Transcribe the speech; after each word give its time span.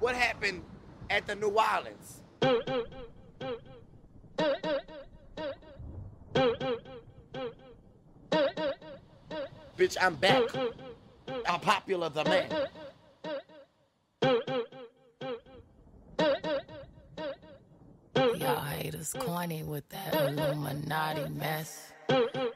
what 0.00 0.14
happened 0.14 0.62
at 1.10 1.26
the 1.26 1.34
New 1.34 1.48
Orleans. 1.48 2.22
Bitch, 9.76 9.96
I'm 10.00 10.14
back. 10.16 10.42
I'm 11.46 11.60
popular 11.60 12.08
the 12.08 12.24
man. 12.24 12.50
Y'all 18.36 18.60
haters 18.60 19.14
corny 19.18 19.62
with 19.62 19.88
that 19.90 20.14
Illuminati 20.14 21.28
mess. 21.30 21.92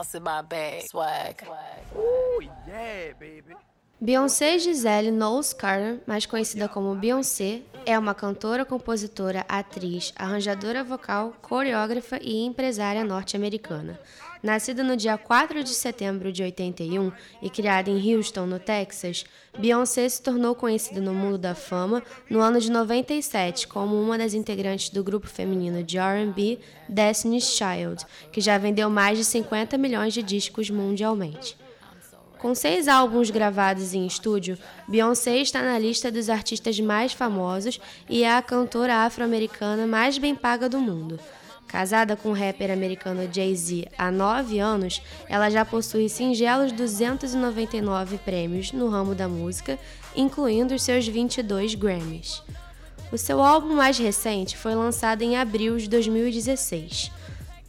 Hot 0.00 0.06
sauce 0.06 0.14
in 0.14 0.22
my 0.22 0.42
bag, 0.42 0.82
swag. 0.88 1.42
Ooh, 1.96 2.40
yeah, 2.66 3.12
baby. 3.18 3.54
Beyoncé 4.02 4.58
Giselle 4.58 5.10
Knowles 5.10 5.52
Carter, 5.52 6.00
mais 6.06 6.24
conhecida 6.24 6.66
como 6.66 6.94
Beyoncé, 6.94 7.60
é 7.84 7.98
uma 7.98 8.14
cantora, 8.14 8.64
compositora, 8.64 9.44
atriz, 9.46 10.14
arranjadora 10.16 10.82
vocal, 10.82 11.34
coreógrafa 11.42 12.18
e 12.22 12.42
empresária 12.46 13.04
norte-americana. 13.04 14.00
Nascida 14.42 14.82
no 14.82 14.96
dia 14.96 15.18
4 15.18 15.62
de 15.62 15.74
setembro 15.74 16.32
de 16.32 16.42
81 16.42 17.12
e 17.42 17.50
criada 17.50 17.90
em 17.90 18.14
Houston, 18.14 18.46
no 18.46 18.58
Texas, 18.58 19.26
Beyoncé 19.58 20.08
se 20.08 20.22
tornou 20.22 20.54
conhecida 20.54 20.98
no 20.98 21.12
mundo 21.12 21.36
da 21.36 21.54
fama 21.54 22.02
no 22.30 22.40
ano 22.40 22.58
de 22.58 22.70
97 22.70 23.68
como 23.68 24.00
uma 24.00 24.16
das 24.16 24.32
integrantes 24.32 24.88
do 24.88 25.04
grupo 25.04 25.26
feminino 25.26 25.84
de 25.84 25.98
R&B 25.98 26.58
Destiny's 26.88 27.44
Child, 27.44 28.06
que 28.32 28.40
já 28.40 28.56
vendeu 28.56 28.88
mais 28.88 29.18
de 29.18 29.26
50 29.26 29.76
milhões 29.76 30.14
de 30.14 30.22
discos 30.22 30.70
mundialmente. 30.70 31.58
Com 32.40 32.54
seis 32.54 32.88
álbuns 32.88 33.28
gravados 33.28 33.92
em 33.92 34.06
estúdio, 34.06 34.56
Beyoncé 34.88 35.36
está 35.36 35.60
na 35.60 35.78
lista 35.78 36.10
dos 36.10 36.30
artistas 36.30 36.80
mais 36.80 37.12
famosos 37.12 37.78
e 38.08 38.24
é 38.24 38.34
a 38.34 38.40
cantora 38.40 39.04
afro-americana 39.04 39.86
mais 39.86 40.16
bem 40.16 40.34
paga 40.34 40.66
do 40.66 40.80
mundo. 40.80 41.20
Casada 41.68 42.16
com 42.16 42.30
o 42.30 42.32
rapper 42.32 42.70
americano 42.70 43.28
Jay-Z 43.30 43.88
há 43.96 44.10
nove 44.10 44.58
anos, 44.58 45.02
ela 45.28 45.50
já 45.50 45.66
possui 45.66 46.08
singelos 46.08 46.72
299 46.72 48.16
prêmios 48.16 48.72
no 48.72 48.88
ramo 48.88 49.14
da 49.14 49.28
música, 49.28 49.78
incluindo 50.16 50.74
os 50.74 50.82
seus 50.82 51.06
22 51.06 51.74
Grammys. 51.74 52.42
O 53.12 53.18
seu 53.18 53.42
álbum 53.42 53.74
mais 53.74 53.98
recente 53.98 54.56
foi 54.56 54.74
lançado 54.74 55.20
em 55.20 55.36
abril 55.36 55.76
de 55.76 55.90
2016. 55.90 57.19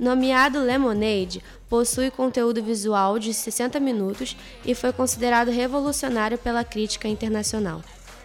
Nomeado 0.01 0.57
Lemonade, 0.57 1.43
possui 1.69 2.09
conteúdo 2.09 2.63
visual 2.63 3.19
de 3.19 3.31
60 3.31 3.79
minutos 3.79 4.35
e 4.65 4.73
foi 4.73 4.91
considerado 4.91 5.51
revolucionário 5.51 6.39
pela 6.39 6.63
crítica 6.63 7.07
internacional. 7.07 7.83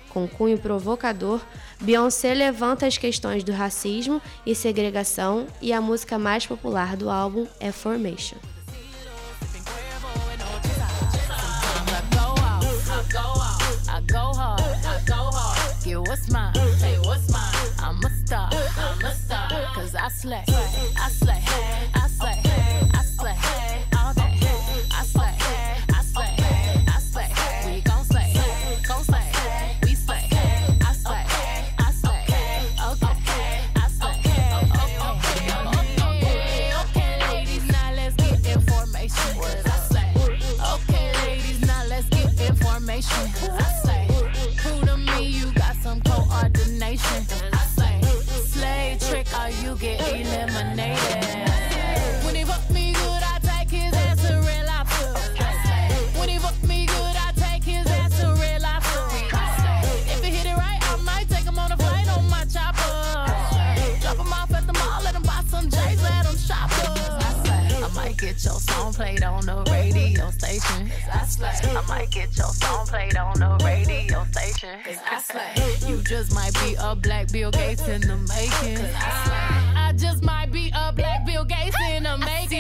Com 0.09 0.27
cunho 0.27 0.57
provocador, 0.57 1.39
Beyoncé 1.79 2.33
levanta 2.33 2.87
as 2.87 2.97
questões 2.97 3.45
do 3.45 3.53
racismo 3.53 4.23
e 4.47 4.55
segregação 4.55 5.47
e 5.61 5.71
a 5.71 5.81
música 5.83 6.19
mais 6.19 6.47
popular 6.47 6.97
do 6.97 7.11
álbum 7.11 7.47
é 7.61 7.71
Formation. 7.71 8.39
I 19.79 20.09
slay, 20.09 20.43
I 20.49 21.09
slay, 21.11 21.43
I 21.95 22.09
slay, 22.09 22.41
I 22.95 23.03
slay, 23.03 23.37
all 23.99 24.15
day. 24.15 24.39
I 24.91 25.05
slay, 25.05 25.35
I 25.93 26.03
slay, 26.03 26.35
I 26.89 26.99
slay. 26.99 27.29
We 27.67 27.81
gon' 27.83 28.03
slay, 28.05 28.33
gon' 28.89 29.05
slay, 29.05 29.31
we 29.83 29.95
slay. 29.95 30.29
I 30.33 30.93
slay, 30.95 31.25
I 31.79 31.93
slay, 31.93 32.25
okay. 32.91 33.61
I 33.77 33.89
slay, 33.89 34.19
okay, 34.25 34.57
okay, 34.65 35.37
okay. 36.01 36.73
Okay 36.81 37.11
ladies, 37.29 37.67
now 37.69 37.93
let's 37.93 38.17
get 38.17 38.47
information. 38.47 39.31
I 39.43 39.79
slay, 39.91 40.09
okay, 40.73 41.13
ladies, 41.27 41.61
now 41.67 41.85
let's 41.87 42.09
get 42.09 42.41
information. 42.41 43.29
I 43.53 43.63
slay, 43.85 44.09
who 44.57 44.87
to 44.87 44.97
me 44.97 45.27
you 45.27 45.53
got 45.53 45.77
some 45.77 46.01
coordination. 46.01 47.46
Get 68.27 68.45
your 68.45 68.59
song 68.59 68.93
played 68.93 69.23
on 69.23 69.47
the 69.47 69.63
radio 69.71 70.29
station. 70.31 70.91
I 71.13 71.83
might 71.87 72.11
get 72.11 72.37
your 72.37 72.49
song 72.49 72.85
played 72.89 73.17
on 73.17 73.39
the 73.39 73.57
radio 73.65 74.25
station. 74.33 74.81
You 75.89 76.03
just 76.03 76.35
might 76.35 76.53
be 76.55 76.75
a 76.81 76.97
black 76.97 77.31
Bill 77.31 77.53
Gates 77.53 77.87
in 77.87 78.01
the 78.01 78.17
making. 78.17 78.85
I 78.97 79.93
just 79.97 80.25
might 80.25 80.51
be 80.51 80.73
a 80.75 80.93
black 80.93 81.25
Bill 81.25 81.45
Gates 81.45 81.77
in 81.93 82.03
the 82.03 82.19
making. 82.19 82.56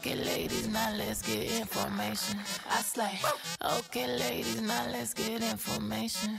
Okay, 0.00 0.14
ladies, 0.14 0.66
now 0.66 0.94
let's 0.96 1.20
get 1.20 1.60
information. 1.60 2.40
I 2.70 2.80
slay. 2.80 3.20
Okay, 3.62 4.06
ladies, 4.06 4.62
now 4.62 4.86
let's 4.90 5.12
get 5.12 5.42
information. 5.42 6.38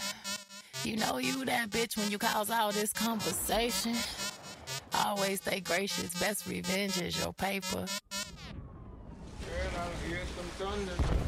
You 0.83 0.97
know 0.97 1.19
you 1.19 1.45
that 1.45 1.69
bitch 1.69 1.95
when 1.95 2.09
you 2.09 2.17
cause 2.17 2.49
all 2.49 2.71
this 2.71 2.91
conversation. 2.91 3.95
Always 4.95 5.41
stay 5.41 5.59
gracious, 5.59 6.11
best 6.19 6.47
revenge 6.47 6.99
is 6.99 7.23
your 7.23 7.33
paper. 7.33 7.85
Girl, 7.85 7.87
I 9.77 10.07
hear 10.07 10.21
some 10.35 10.49
thunder. 10.57 11.21